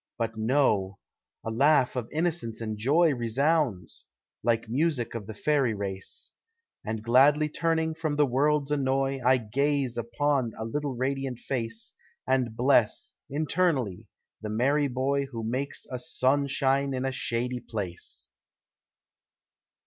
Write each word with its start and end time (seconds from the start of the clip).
But 0.17 0.35
no 0.35 0.97
a 1.45 1.51
laugh 1.51 1.95
of 1.95 2.09
innocence 2.11 2.59
and 2.59 2.75
joy 2.75 3.13
Resounds, 3.13 4.07
like 4.41 4.67
music 4.67 5.13
of 5.13 5.27
the 5.27 5.35
fairy 5.35 5.75
race, 5.75 6.31
And 6.83 7.03
gladly 7.03 7.47
turning 7.49 7.93
from 7.93 8.15
the 8.15 8.25
world's 8.25 8.71
annoy 8.71 9.21
I 9.23 9.37
gaze 9.37 9.99
upon 9.99 10.53
a 10.57 10.65
little 10.65 10.95
radiant 10.95 11.37
face, 11.37 11.93
And 12.25 12.55
bless, 12.57 13.13
internally, 13.29 14.07
the 14.41 14.49
merry 14.49 14.87
boy 14.87 15.27
Who 15.27 15.43
"makes 15.43 15.85
a 15.91 15.99
son 15.99 16.47
shine 16.47 16.95
in 16.95 17.05
a 17.05 17.11
shady 17.11 17.59
place." 17.59 18.31